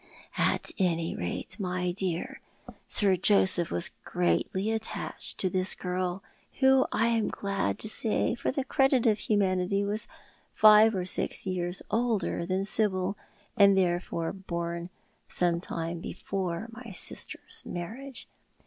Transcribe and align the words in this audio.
"At 0.55 0.71
any 0.79 1.15
rate, 1.15 1.57
ray 1.59 1.93
dear. 1.93 2.41
Sir 2.87 3.15
Joseph 3.15 3.69
was 3.69 3.91
greatly 4.03 4.71
attached 4.71 5.37
to 5.37 5.47
this 5.47 5.75
girl, 5.75 6.23
who, 6.53 6.87
I 6.91 7.09
am 7.09 7.27
glad 7.27 7.77
to 7.77 7.87
say, 7.87 8.33
for 8.33 8.49
the 8.49 8.63
credit 8.63 9.05
of 9.05 9.19
humanity, 9.19 9.83
was 9.85 10.07
five 10.55 10.95
or 10.95 11.05
six 11.05 11.45
years 11.45 11.83
older 11.91 12.47
than 12.47 12.65
Sibyl, 12.65 13.15
and 13.55 13.75
was 13.75 13.83
therefore 13.83 14.33
born 14.33 14.89
some 15.27 15.61
time 15.61 15.99
before 15.99 16.67
my 16.71 16.91
sister's 16.91 17.61
marriage. 17.63 18.27